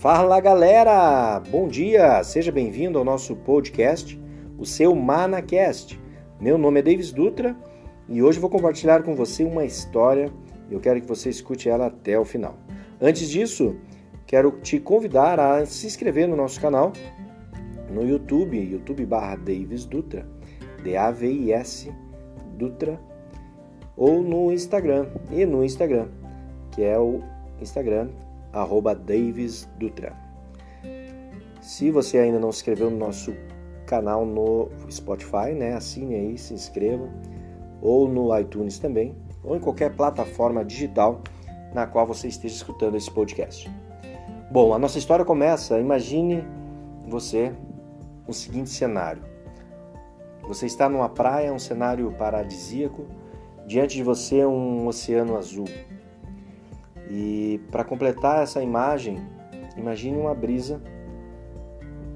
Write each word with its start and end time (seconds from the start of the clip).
Fala 0.00 0.40
galera! 0.40 1.38
Bom 1.50 1.68
dia! 1.68 2.24
Seja 2.24 2.50
bem-vindo 2.50 2.98
ao 2.98 3.04
nosso 3.04 3.36
podcast, 3.36 4.18
o 4.58 4.64
seu 4.64 4.94
ManaCast. 4.94 6.00
Meu 6.40 6.56
nome 6.56 6.80
é 6.80 6.82
Davis 6.82 7.12
Dutra 7.12 7.54
e 8.08 8.22
hoje 8.22 8.40
vou 8.40 8.48
compartilhar 8.48 9.02
com 9.02 9.14
você 9.14 9.44
uma 9.44 9.62
história 9.62 10.32
e 10.70 10.72
eu 10.72 10.80
quero 10.80 11.02
que 11.02 11.06
você 11.06 11.28
escute 11.28 11.68
ela 11.68 11.88
até 11.88 12.18
o 12.18 12.24
final. 12.24 12.56
Antes 12.98 13.28
disso, 13.28 13.76
quero 14.26 14.52
te 14.62 14.80
convidar 14.80 15.38
a 15.38 15.66
se 15.66 15.86
inscrever 15.86 16.26
no 16.26 16.34
nosso 16.34 16.58
canal 16.62 16.94
no 17.90 18.02
YouTube, 18.02 18.58
YouTube 18.58 19.04
barra 19.04 19.36
Davis 19.36 19.84
Dutra, 19.84 20.26
D-A-V-I-S 20.82 21.92
Dutra, 22.56 22.98
ou 23.98 24.22
no 24.22 24.50
Instagram, 24.50 25.08
e 25.30 25.44
no 25.44 25.62
Instagram, 25.62 26.08
que 26.70 26.82
é 26.82 26.98
o 26.98 27.20
Instagram 27.60 28.08
arroba 28.52 28.94
Davis 28.94 29.68
Dutra. 29.78 30.14
Se 31.60 31.90
você 31.90 32.18
ainda 32.18 32.38
não 32.38 32.50
se 32.50 32.58
inscreveu 32.58 32.90
no 32.90 32.96
nosso 32.96 33.34
canal 33.86 34.24
no 34.24 34.68
Spotify, 34.90 35.52
né, 35.54 35.74
assine 35.74 36.14
aí, 36.14 36.38
se 36.38 36.54
inscreva, 36.54 37.08
ou 37.82 38.08
no 38.08 38.36
iTunes 38.38 38.78
também, 38.78 39.14
ou 39.42 39.56
em 39.56 39.60
qualquer 39.60 39.94
plataforma 39.94 40.64
digital 40.64 41.20
na 41.74 41.86
qual 41.86 42.06
você 42.06 42.28
esteja 42.28 42.54
escutando 42.54 42.96
esse 42.96 43.10
podcast. 43.10 43.70
Bom, 44.50 44.74
a 44.74 44.78
nossa 44.78 44.98
história 44.98 45.24
começa, 45.24 45.78
imagine 45.78 46.44
você 47.06 47.52
o 48.26 48.32
seguinte 48.32 48.70
cenário. 48.70 49.22
Você 50.42 50.66
está 50.66 50.88
numa 50.88 51.08
praia, 51.08 51.52
um 51.52 51.58
cenário 51.58 52.10
paradisíaco, 52.12 53.06
diante 53.66 53.96
de 53.96 54.02
você 54.02 54.44
um 54.44 54.86
oceano 54.86 55.36
azul. 55.36 55.66
E 57.10 57.60
para 57.72 57.82
completar 57.82 58.44
essa 58.44 58.62
imagem, 58.62 59.18
imagine 59.76 60.16
uma 60.16 60.32
brisa 60.32 60.80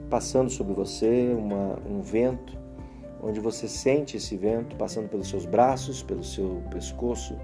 passando 0.08 0.48
sobre 0.48 0.72
você, 0.72 1.34
uma, 1.36 1.80
um 1.84 2.00
vento, 2.00 2.56
onde 3.20 3.40
você 3.40 3.66
sente 3.66 4.18
esse 4.18 4.36
vento 4.36 4.76
passando 4.76 5.08
pelos 5.08 5.28
seus 5.28 5.44
braços, 5.44 6.00
pelo 6.00 6.22
seu 6.22 6.62
pescoço, 6.70 7.36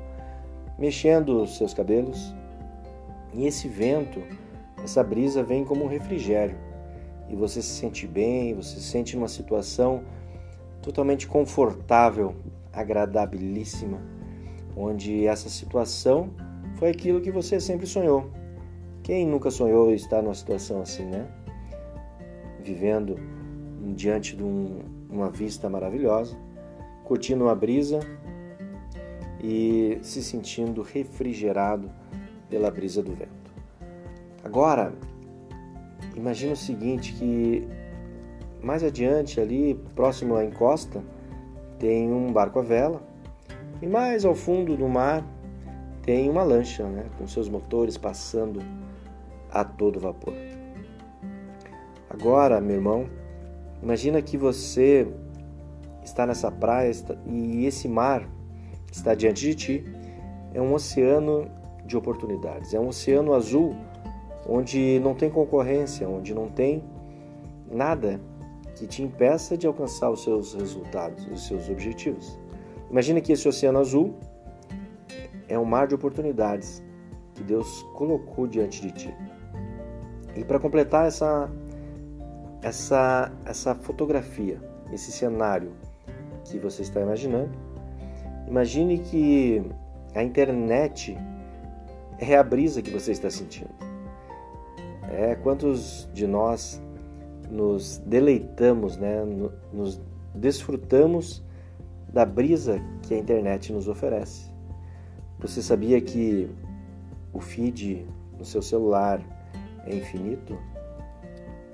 mexendo 0.79 1.43
os 1.43 1.57
seus 1.57 1.75
cabelos. 1.75 2.33
E 3.35 3.45
esse 3.45 3.67
vento, 3.67 4.23
essa 4.85 5.03
brisa 5.03 5.43
vem 5.43 5.65
como 5.65 5.85
um 5.85 5.89
refrigério. 5.89 6.57
E 7.29 7.35
você 7.35 7.61
se 7.61 7.81
sente 7.81 8.07
bem, 8.07 8.55
você 8.55 8.77
se 8.77 8.83
sente 8.85 9.17
numa 9.17 9.29
situação 9.29 10.03
totalmente 10.81 11.27
confortável, 11.27 12.37
agradabilíssima, 12.73 13.99
onde 14.77 15.27
essa 15.27 15.49
situação 15.49 16.31
foi 16.81 16.89
aquilo 16.89 17.21
que 17.21 17.31
você 17.31 17.61
sempre 17.61 17.87
sonhou. 17.87 18.31
Quem 19.03 19.27
nunca 19.27 19.51
sonhou 19.51 19.93
estar 19.93 20.23
numa 20.23 20.35
situação 20.35 20.81
assim, 20.81 21.05
né? 21.05 21.29
Vivendo 22.65 23.17
diante 23.95 24.35
de 24.35 24.43
um, 24.43 24.79
uma 25.11 25.29
vista 25.29 25.69
maravilhosa, 25.69 26.35
curtindo 27.05 27.45
uma 27.45 27.55
brisa 27.55 28.01
e 29.43 29.99
se 30.01 30.23
sentindo 30.23 30.81
refrigerado 30.81 31.91
pela 32.49 32.71
brisa 32.71 33.03
do 33.03 33.13
vento. 33.13 33.53
Agora, 34.43 34.95
imagina 36.17 36.55
o 36.55 36.57
seguinte 36.57 37.13
que 37.13 37.69
mais 38.63 38.83
adiante 38.83 39.39
ali, 39.39 39.79
próximo 39.95 40.35
à 40.35 40.45
encosta, 40.47 41.05
tem 41.79 42.11
um 42.11 42.33
barco 42.33 42.59
à 42.59 42.63
vela 42.63 43.03
e 43.83 43.87
mais 43.87 44.25
ao 44.25 44.35
fundo 44.35 44.79
do 44.79 44.89
mar 44.89 45.23
tem 46.03 46.29
uma 46.31 46.43
lancha, 46.43 46.85
né, 46.85 47.07
com 47.19 47.27
seus 47.27 47.49
motores 47.49 47.97
passando 47.97 48.61
a 49.51 49.65
todo 49.65 50.01
vapor. 50.01 50.35
Agora, 52.09 52.61
meu 52.61 52.77
irmão, 52.77 53.07
imagina 53.83 54.21
que 54.21 54.37
você 54.37 55.07
está 56.05 56.27
nessa 56.27 56.51
praia 56.51 56.91
e 57.27 57.67
esse 57.67 57.89
mar 57.89 58.29
que 58.87 58.95
está 58.95 59.15
diante 59.15 59.43
de 59.43 59.55
ti 59.55 59.85
é 60.53 60.61
um 60.61 60.75
oceano 60.75 61.49
de 61.85 61.97
oportunidades, 61.97 62.75
é 62.75 62.81
um 62.81 62.89
oceano 62.89 63.35
azul 63.35 63.77
onde 64.49 64.99
não 65.01 65.15
tem 65.15 65.31
concorrência, 65.31 66.09
onde 66.09 66.35
não 66.35 66.49
tem 66.49 66.83
nada 67.71 68.21
que 68.75 68.87
te 68.87 69.03
impeça 69.03 69.57
de 69.57 69.67
alcançar 69.67 70.11
os 70.11 70.23
seus 70.23 70.55
resultados, 70.55 71.27
os 71.29 71.47
seus 71.47 71.69
objetivos. 71.69 72.39
Imagina 72.91 73.21
que 73.21 73.33
esse 73.33 73.49
oceano 73.49 73.79
azul 73.79 74.15
é 75.51 75.59
um 75.59 75.65
mar 75.65 75.89
de 75.89 75.95
oportunidades 75.95 76.83
que 77.35 77.43
Deus 77.43 77.83
colocou 77.95 78.47
diante 78.47 78.81
de 78.81 78.93
ti. 78.93 79.15
E 80.37 80.45
para 80.45 80.61
completar 80.61 81.09
essa, 81.09 81.51
essa, 82.63 83.33
essa 83.45 83.75
fotografia, 83.75 84.61
esse 84.93 85.11
cenário 85.11 85.73
que 86.45 86.59
você 86.59 86.83
está 86.83 87.01
imaginando, 87.01 87.51
imagine 88.47 88.99
que 88.99 89.63
a 90.15 90.23
internet 90.23 91.19
é 92.19 92.37
a 92.37 92.43
brisa 92.43 92.81
que 92.81 92.91
você 92.91 93.11
está 93.11 93.29
sentindo. 93.29 93.75
É 95.11 95.35
quantos 95.35 96.09
de 96.15 96.27
nós 96.29 96.81
nos 97.51 97.99
deleitamos, 98.07 98.97
né? 98.97 99.25
nos 99.73 100.01
desfrutamos 100.33 101.45
da 102.09 102.25
brisa 102.25 102.81
que 103.03 103.15
a 103.15 103.19
internet 103.19 103.73
nos 103.73 103.89
oferece. 103.89 104.50
Você 105.41 105.63
sabia 105.63 106.01
que 106.01 106.51
o 107.33 107.41
feed 107.41 108.07
no 108.39 108.45
seu 108.45 108.61
celular 108.61 109.23
é 109.87 109.97
infinito? 109.97 110.59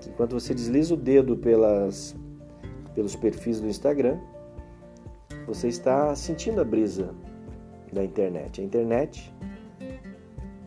Que 0.00 0.08
enquanto 0.10 0.38
você 0.38 0.54
desliza 0.54 0.94
o 0.94 0.96
dedo 0.96 1.36
pelas, 1.36 2.14
pelos 2.94 3.16
perfis 3.16 3.60
do 3.60 3.66
Instagram, 3.66 4.18
você 5.46 5.66
está 5.66 6.14
sentindo 6.14 6.60
a 6.60 6.64
brisa 6.64 7.12
da 7.92 8.04
internet. 8.04 8.60
A 8.60 8.64
internet 8.64 9.34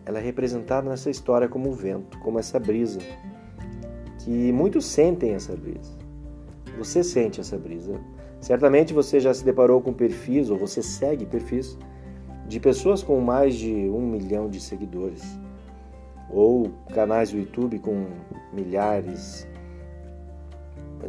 ela 0.06 0.20
é 0.20 0.22
representada 0.22 0.90
nessa 0.90 1.10
história 1.10 1.48
como 1.48 1.70
o 1.70 1.74
vento, 1.74 2.18
como 2.20 2.40
essa 2.40 2.60
brisa, 2.60 3.00
que 4.20 4.52
muitos 4.52 4.86
sentem 4.86 5.36
essa 5.36 5.56
brisa. 5.56 5.98
Você 6.78 7.04
sente 7.04 7.40
essa 7.40 7.58
brisa. 7.58 8.00
Certamente 8.42 8.94
você 8.94 9.20
já 9.20 9.34
se 9.34 9.46
deparou 9.46 9.80
com 9.82 9.94
perfis, 9.94 10.50
ou 10.50 10.58
você 10.58 10.82
segue 10.82 11.26
perfis, 11.26 11.78
de 12.50 12.60
pessoas 12.60 13.04
com 13.04 13.22
mais 13.22 13.54
de 13.54 13.72
um 13.72 14.02
milhão 14.02 14.50
de 14.50 14.60
seguidores, 14.60 15.40
ou 16.32 16.72
canais 16.92 17.30
do 17.32 17.38
YouTube 17.38 17.78
com 17.78 18.08
milhares 18.52 19.48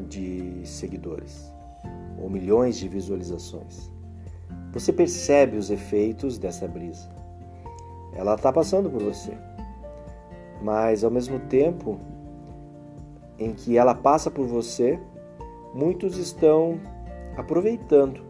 de 0.06 0.60
seguidores, 0.66 1.50
ou 2.22 2.28
milhões 2.28 2.76
de 2.76 2.86
visualizações. 2.88 3.90
Você 4.70 4.92
percebe 4.92 5.56
os 5.56 5.70
efeitos 5.70 6.36
dessa 6.36 6.68
brisa. 6.68 7.08
Ela 8.12 8.34
está 8.34 8.52
passando 8.52 8.90
por 8.90 9.02
você. 9.02 9.32
Mas 10.62 11.02
ao 11.02 11.10
mesmo 11.10 11.40
tempo 11.40 11.98
em 13.38 13.54
que 13.54 13.78
ela 13.78 13.94
passa 13.94 14.30
por 14.30 14.46
você, 14.46 15.00
muitos 15.74 16.18
estão 16.18 16.78
aproveitando 17.34 18.20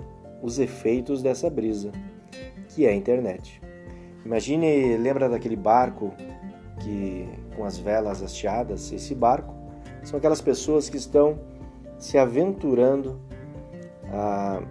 os 0.41 0.61
efeitos 0.61 1.23
dessa 1.23 1.51
brisa 1.51 1.91
que 2.75 2.87
é 2.87 2.91
a 2.91 2.95
internet. 2.95 3.61
Imagine, 4.25 4.97
lembra 4.97 5.29
daquele 5.29 5.57
barco 5.57 6.13
que 6.81 7.29
com 7.57 7.65
as 7.65 7.79
velas 7.79 8.23
hasteadas? 8.23 8.93
Esse 8.93 9.15
barco 9.15 9.55
são 10.03 10.19
aquelas 10.19 10.41
pessoas 10.41 10.89
que 10.89 10.97
estão 10.97 11.39
se 11.99 12.17
aventurando 12.17 13.21
a 14.13 14.63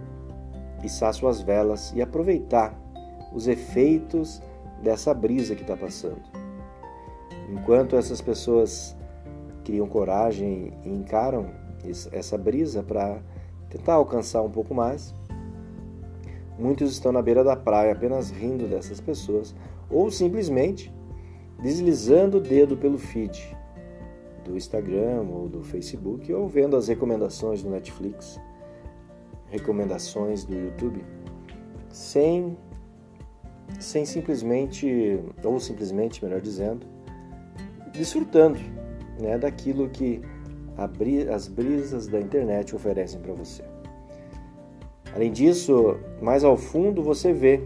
içar 0.82 1.12
suas 1.14 1.40
velas 1.40 1.92
e 1.94 2.02
aproveitar 2.02 2.74
os 3.32 3.46
efeitos 3.46 4.42
dessa 4.82 5.12
brisa 5.14 5.54
que 5.54 5.62
está 5.62 5.76
passando. 5.76 6.22
Enquanto 7.50 7.96
essas 7.96 8.20
pessoas 8.20 8.96
criam 9.64 9.86
coragem 9.86 10.72
e 10.84 10.88
encaram 10.88 11.50
essa 12.12 12.36
brisa 12.38 12.82
para 12.82 13.20
tentar 13.68 13.94
alcançar 13.94 14.42
um 14.42 14.50
pouco 14.50 14.74
mais, 14.74 15.14
Muitos 16.60 16.92
estão 16.92 17.10
na 17.10 17.22
beira 17.22 17.42
da 17.42 17.56
praia 17.56 17.92
apenas 17.92 18.30
rindo 18.30 18.68
dessas 18.68 19.00
pessoas 19.00 19.54
ou 19.90 20.10
simplesmente 20.10 20.92
deslizando 21.58 22.36
o 22.36 22.40
dedo 22.40 22.76
pelo 22.76 22.98
feed 22.98 23.56
do 24.44 24.54
Instagram 24.54 25.22
ou 25.22 25.48
do 25.48 25.62
Facebook 25.62 26.30
ou 26.30 26.46
vendo 26.46 26.76
as 26.76 26.88
recomendações 26.88 27.62
do 27.62 27.70
Netflix, 27.70 28.38
recomendações 29.48 30.44
do 30.44 30.54
YouTube, 30.54 31.02
sem 31.88 32.58
sem 33.78 34.04
simplesmente 34.04 35.18
ou 35.42 35.58
simplesmente, 35.58 36.22
melhor 36.22 36.42
dizendo, 36.42 36.86
desfrutando, 37.90 38.58
né, 39.18 39.38
daquilo 39.38 39.88
que 39.88 40.20
as 41.32 41.48
brisas 41.48 42.06
da 42.06 42.20
internet 42.20 42.74
oferecem 42.76 43.18
para 43.20 43.32
você. 43.32 43.69
Além 45.14 45.32
disso, 45.32 45.98
mais 46.22 46.44
ao 46.44 46.56
fundo 46.56 47.02
você 47.02 47.32
vê 47.32 47.60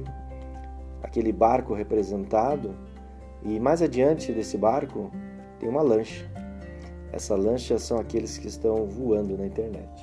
aquele 1.02 1.32
barco 1.32 1.74
representado 1.74 2.74
e 3.42 3.60
mais 3.60 3.82
adiante 3.82 4.32
desse 4.32 4.56
barco 4.56 5.10
tem 5.60 5.68
uma 5.68 5.82
lancha. 5.82 6.24
Essa 7.12 7.36
lancha 7.36 7.78
são 7.78 7.98
aqueles 7.98 8.38
que 8.38 8.48
estão 8.48 8.86
voando 8.86 9.36
na 9.36 9.46
internet, 9.46 10.02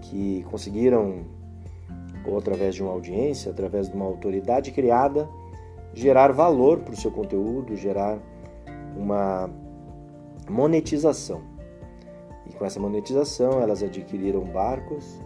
que 0.00 0.44
conseguiram, 0.44 1.24
ou 2.24 2.38
através 2.38 2.74
de 2.74 2.82
uma 2.82 2.92
audiência, 2.92 3.50
através 3.50 3.88
de 3.90 3.94
uma 3.94 4.06
autoridade 4.06 4.70
criada, 4.70 5.28
gerar 5.92 6.32
valor 6.32 6.78
para 6.80 6.94
o 6.94 6.96
seu 6.96 7.10
conteúdo, 7.10 7.76
gerar 7.76 8.18
uma 8.96 9.50
monetização. 10.48 11.42
E 12.48 12.52
com 12.54 12.64
essa 12.64 12.80
monetização, 12.80 13.60
elas 13.60 13.82
adquiriram 13.82 14.40
barcos, 14.40 15.20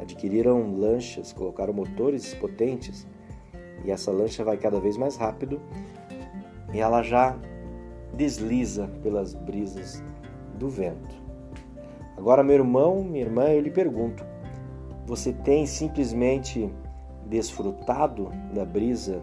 adquiriram 0.00 0.76
lanchas, 0.76 1.32
colocaram 1.32 1.72
motores 1.72 2.34
potentes, 2.34 3.06
e 3.84 3.90
essa 3.90 4.10
lancha 4.10 4.44
vai 4.44 4.56
cada 4.56 4.80
vez 4.80 4.96
mais 4.96 5.16
rápido 5.16 5.60
e 6.72 6.80
ela 6.80 7.02
já 7.02 7.36
desliza 8.14 8.88
pelas 9.02 9.34
brisas 9.34 10.02
do 10.58 10.68
vento. 10.68 11.16
Agora, 12.16 12.42
meu 12.42 12.56
irmão, 12.56 13.02
minha 13.04 13.24
irmã, 13.24 13.44
eu 13.44 13.60
lhe 13.60 13.70
pergunto: 13.70 14.24
você 15.06 15.32
tem 15.32 15.66
simplesmente 15.66 16.70
desfrutado 17.26 18.30
da 18.52 18.64
brisa 18.64 19.22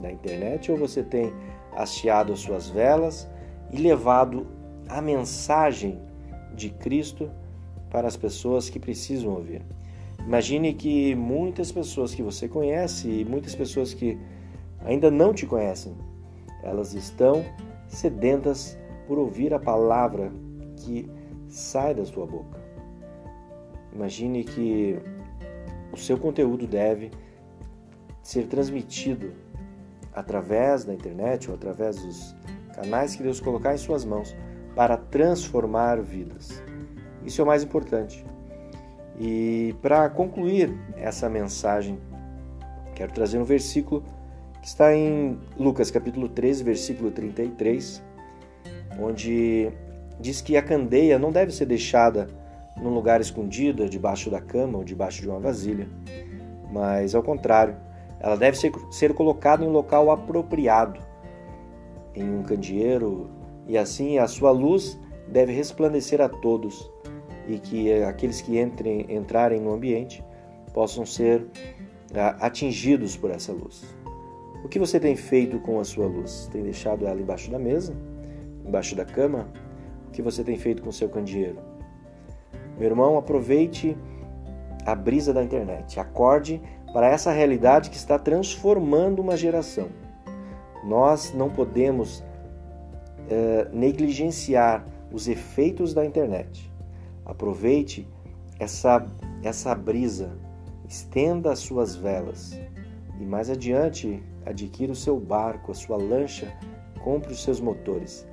da 0.00 0.10
internet 0.10 0.70
ou 0.70 0.78
você 0.78 1.02
tem 1.02 1.32
hasteado 1.74 2.32
as 2.32 2.40
suas 2.40 2.68
velas 2.68 3.28
e 3.72 3.78
levado 3.78 4.46
a 4.88 5.00
mensagem 5.00 6.00
de 6.54 6.70
Cristo 6.70 7.30
para 7.90 8.06
as 8.06 8.16
pessoas 8.16 8.70
que 8.70 8.78
precisam 8.78 9.32
ouvir? 9.32 9.62
Imagine 10.26 10.74
que 10.74 11.14
muitas 11.14 11.70
pessoas 11.70 12.12
que 12.12 12.20
você 12.20 12.48
conhece 12.48 13.08
e 13.08 13.24
muitas 13.24 13.54
pessoas 13.54 13.94
que 13.94 14.18
ainda 14.80 15.08
não 15.08 15.32
te 15.32 15.46
conhecem, 15.46 15.96
elas 16.64 16.94
estão 16.94 17.44
sedentas 17.86 18.76
por 19.06 19.18
ouvir 19.18 19.54
a 19.54 19.58
palavra 19.60 20.32
que 20.78 21.08
sai 21.48 21.94
da 21.94 22.04
sua 22.04 22.26
boca. 22.26 22.58
Imagine 23.94 24.42
que 24.42 24.98
o 25.92 25.96
seu 25.96 26.18
conteúdo 26.18 26.66
deve 26.66 27.12
ser 28.20 28.48
transmitido 28.48 29.32
através 30.12 30.84
da 30.84 30.92
internet 30.92 31.48
ou 31.48 31.54
através 31.54 32.02
dos 32.02 32.34
canais 32.74 33.14
que 33.14 33.22
Deus 33.22 33.38
colocar 33.38 33.74
em 33.74 33.78
suas 33.78 34.04
mãos 34.04 34.34
para 34.74 34.96
transformar 34.96 36.02
vidas. 36.02 36.60
Isso 37.24 37.40
é 37.40 37.44
o 37.44 37.46
mais 37.46 37.62
importante. 37.62 38.26
E 39.18 39.74
para 39.80 40.08
concluir 40.10 40.74
essa 40.96 41.28
mensagem, 41.28 41.98
quero 42.94 43.12
trazer 43.12 43.38
um 43.38 43.44
versículo 43.44 44.04
que 44.60 44.68
está 44.68 44.94
em 44.94 45.38
Lucas 45.58 45.90
capítulo 45.90 46.28
13, 46.28 46.64
versículo 46.64 47.10
33, 47.10 48.02
onde 49.00 49.70
diz 50.20 50.40
que 50.40 50.56
a 50.56 50.62
candeia 50.62 51.18
não 51.18 51.32
deve 51.32 51.52
ser 51.52 51.66
deixada 51.66 52.26
num 52.76 52.90
lugar 52.90 53.20
escondido, 53.20 53.88
debaixo 53.88 54.30
da 54.30 54.40
cama 54.40 54.78
ou 54.78 54.84
debaixo 54.84 55.22
de 55.22 55.28
uma 55.28 55.40
vasilha, 55.40 55.88
mas 56.70 57.14
ao 57.14 57.22
contrário, 57.22 57.76
ela 58.20 58.36
deve 58.36 58.58
ser, 58.58 58.72
ser 58.90 59.14
colocada 59.14 59.64
em 59.64 59.68
um 59.68 59.72
local 59.72 60.10
apropriado, 60.10 61.00
em 62.14 62.28
um 62.28 62.42
candeeiro, 62.42 63.30
e 63.66 63.78
assim 63.78 64.18
a 64.18 64.28
sua 64.28 64.50
luz 64.50 64.98
deve 65.28 65.52
resplandecer 65.52 66.20
a 66.20 66.28
todos 66.28 66.90
e 67.46 67.58
que 67.58 67.92
aqueles 68.02 68.40
que 68.40 68.58
entrem, 68.58 69.06
entrarem 69.08 69.60
no 69.60 69.72
ambiente 69.72 70.24
possam 70.72 71.06
ser 71.06 71.46
ah, 72.14 72.36
atingidos 72.40 73.16
por 73.16 73.30
essa 73.30 73.52
luz. 73.52 73.84
O 74.64 74.68
que 74.68 74.78
você 74.78 74.98
tem 74.98 75.14
feito 75.14 75.60
com 75.60 75.78
a 75.78 75.84
sua 75.84 76.06
luz? 76.06 76.48
Tem 76.52 76.62
deixado 76.62 77.06
ela 77.06 77.20
embaixo 77.20 77.50
da 77.50 77.58
mesa? 77.58 77.94
Embaixo 78.64 78.96
da 78.96 79.04
cama? 79.04 79.48
O 80.08 80.10
que 80.10 80.20
você 80.20 80.42
tem 80.42 80.56
feito 80.58 80.82
com 80.82 80.88
o 80.88 80.92
seu 80.92 81.08
candeeiro? 81.08 81.58
Meu 82.78 82.88
irmão, 82.88 83.16
aproveite 83.16 83.96
a 84.84 84.94
brisa 84.94 85.32
da 85.32 85.42
internet. 85.42 85.98
Acorde 85.98 86.60
para 86.92 87.08
essa 87.08 87.30
realidade 87.30 87.90
que 87.90 87.96
está 87.96 88.18
transformando 88.18 89.20
uma 89.20 89.36
geração. 89.36 89.88
Nós 90.84 91.32
não 91.32 91.50
podemos 91.50 92.20
uh, 92.20 93.68
negligenciar 93.72 94.84
os 95.12 95.28
efeitos 95.28 95.92
da 95.94 96.04
internet. 96.04 96.72
Aproveite 97.26 98.08
essa, 98.58 99.04
essa 99.42 99.74
brisa, 99.74 100.38
estenda 100.88 101.52
as 101.52 101.58
suas 101.58 101.96
velas 101.96 102.58
e 103.20 103.24
mais 103.24 103.50
adiante 103.50 104.22
adquira 104.44 104.92
o 104.92 104.96
seu 104.96 105.18
barco, 105.18 105.72
a 105.72 105.74
sua 105.74 105.96
lancha, 105.96 106.56
compre 107.02 107.32
os 107.32 107.42
seus 107.42 107.60
motores. 107.60 108.26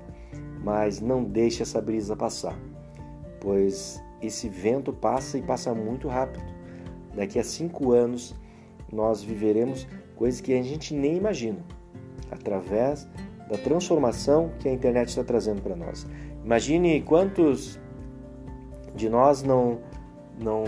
Mas 0.63 1.01
não 1.01 1.23
deixe 1.23 1.63
essa 1.63 1.81
brisa 1.81 2.15
passar, 2.15 2.57
pois 3.41 4.01
esse 4.21 4.47
vento 4.47 4.93
passa 4.93 5.37
e 5.37 5.41
passa 5.41 5.73
muito 5.73 6.07
rápido. 6.07 6.45
Daqui 7.15 7.39
a 7.39 7.43
cinco 7.43 7.91
anos 7.91 8.35
nós 8.91 9.23
viveremos 9.23 9.87
coisas 10.15 10.39
que 10.39 10.53
a 10.53 10.61
gente 10.61 10.93
nem 10.93 11.17
imagina, 11.17 11.59
através 12.31 13.07
da 13.49 13.57
transformação 13.57 14.51
que 14.59 14.69
a 14.69 14.73
internet 14.73 15.09
está 15.09 15.23
trazendo 15.23 15.61
para 15.61 15.75
nós. 15.75 16.07
Imagine 16.45 17.01
quantos 17.01 17.79
de 18.95 19.09
nós 19.09 19.43
não, 19.43 19.79
não, 20.39 20.63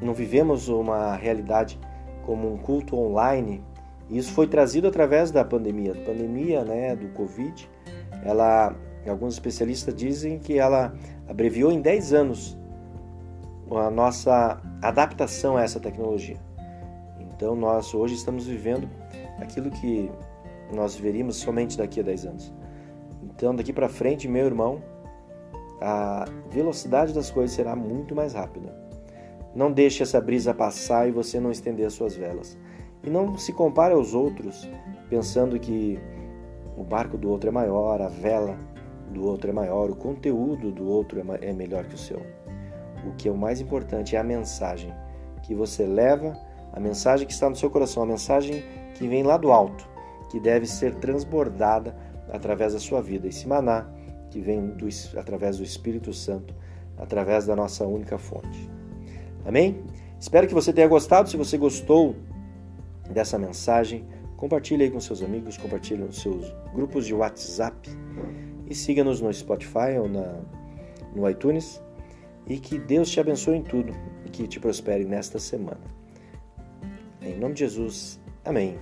não 0.00 0.14
vivemos 0.14 0.68
uma 0.68 1.14
realidade 1.16 1.78
como 2.24 2.52
um 2.52 2.56
culto 2.56 2.96
online. 2.96 3.62
Isso 4.10 4.32
foi 4.32 4.46
trazido 4.46 4.88
através 4.88 5.30
da 5.30 5.44
pandemia, 5.44 5.92
a 5.92 6.04
pandemia, 6.04 6.64
né, 6.64 6.94
do 6.96 7.08
Covid. 7.08 7.68
Ela, 8.24 8.74
alguns 9.06 9.34
especialistas 9.34 9.94
dizem 9.94 10.38
que 10.38 10.58
ela 10.58 10.94
abreviou 11.28 11.70
em 11.72 11.80
10 11.80 12.12
anos 12.12 12.58
a 13.70 13.90
nossa 13.90 14.60
adaptação 14.82 15.56
a 15.56 15.62
essa 15.62 15.80
tecnologia. 15.80 16.36
Então 17.18 17.56
nós 17.56 17.94
hoje 17.94 18.14
estamos 18.14 18.46
vivendo 18.46 18.88
aquilo 19.38 19.70
que 19.70 20.10
nós 20.72 20.94
viveríamos 20.94 21.36
somente 21.36 21.76
daqui 21.76 22.00
a 22.00 22.02
10 22.02 22.26
anos. 22.26 22.54
Então 23.22 23.54
daqui 23.54 23.72
para 23.72 23.88
frente, 23.88 24.28
meu 24.28 24.46
irmão, 24.46 24.82
a 25.80 26.24
velocidade 26.50 27.12
das 27.12 27.30
coisas 27.30 27.54
será 27.54 27.74
muito 27.74 28.14
mais 28.14 28.34
rápida. 28.34 28.74
Não 29.54 29.70
deixe 29.70 30.02
essa 30.02 30.20
brisa 30.20 30.52
passar 30.52 31.08
e 31.08 31.12
você 31.12 31.38
não 31.38 31.50
estender 31.50 31.86
as 31.86 31.92
suas 31.92 32.16
velas. 32.16 32.58
E 33.02 33.10
não 33.10 33.36
se 33.36 33.52
compare 33.52 33.94
aos 33.94 34.14
outros 34.14 34.68
pensando 35.08 35.58
que 35.58 35.98
o 36.76 36.82
barco 36.82 37.16
do 37.16 37.30
outro 37.30 37.48
é 37.48 37.52
maior, 37.52 38.00
a 38.00 38.08
vela 38.08 38.56
do 39.10 39.24
outro 39.24 39.50
é 39.50 39.52
maior, 39.52 39.90
o 39.90 39.96
conteúdo 39.96 40.72
do 40.72 40.88
outro 40.88 41.20
é, 41.20 41.50
é 41.50 41.52
melhor 41.52 41.84
que 41.84 41.94
o 41.94 41.98
seu. 41.98 42.20
O 43.06 43.12
que 43.16 43.28
é 43.28 43.32
o 43.32 43.36
mais 43.36 43.60
importante 43.60 44.16
é 44.16 44.18
a 44.18 44.24
mensagem 44.24 44.92
que 45.42 45.54
você 45.54 45.84
leva, 45.84 46.36
a 46.72 46.80
mensagem 46.80 47.26
que 47.26 47.32
está 47.32 47.48
no 47.48 47.54
seu 47.54 47.70
coração, 47.70 48.02
a 48.02 48.06
mensagem 48.06 48.64
que 48.94 49.06
vem 49.06 49.22
lá 49.22 49.36
do 49.36 49.52
alto, 49.52 49.86
que 50.30 50.40
deve 50.40 50.66
ser 50.66 50.94
transbordada 50.96 51.94
através 52.32 52.72
da 52.72 52.80
sua 52.80 53.02
vida. 53.02 53.28
Esse 53.28 53.46
maná 53.46 53.86
que 54.34 54.40
vem 54.40 54.66
do, 54.70 54.88
através 55.16 55.58
do 55.58 55.62
Espírito 55.62 56.12
Santo, 56.12 56.52
através 56.98 57.46
da 57.46 57.54
nossa 57.54 57.86
única 57.86 58.18
fonte. 58.18 58.68
Amém? 59.46 59.80
Espero 60.18 60.48
que 60.48 60.54
você 60.54 60.72
tenha 60.72 60.88
gostado. 60.88 61.30
Se 61.30 61.36
você 61.36 61.56
gostou 61.56 62.16
dessa 63.08 63.38
mensagem, 63.38 64.04
compartilhe 64.36 64.82
aí 64.82 64.90
com 64.90 64.98
seus 64.98 65.22
amigos, 65.22 65.56
compartilhe 65.56 66.02
nos 66.02 66.20
seus 66.20 66.52
grupos 66.74 67.06
de 67.06 67.14
WhatsApp 67.14 67.88
e 68.68 68.74
siga-nos 68.74 69.20
no 69.20 69.32
Spotify 69.32 69.98
ou 70.00 70.08
na, 70.08 70.40
no 71.14 71.30
iTunes. 71.30 71.80
E 72.48 72.58
que 72.58 72.76
Deus 72.76 73.08
te 73.08 73.20
abençoe 73.20 73.58
em 73.58 73.62
tudo 73.62 73.94
e 74.26 74.30
que 74.30 74.48
te 74.48 74.58
prospere 74.58 75.04
nesta 75.04 75.38
semana. 75.38 75.80
Em 77.22 77.38
nome 77.38 77.54
de 77.54 77.60
Jesus, 77.60 78.20
amém. 78.44 78.76